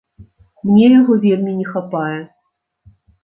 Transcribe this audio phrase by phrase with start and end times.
[0.69, 2.17] Мне яго вельмі не хапае.